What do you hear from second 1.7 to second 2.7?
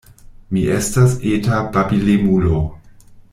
babilemulo.